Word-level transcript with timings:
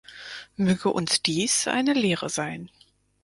Möge 0.55 0.89
uns 0.89 1.21
dies 1.21 1.67
eine 1.67 1.93
Lehre 1.93 2.27
sein. 2.27 2.71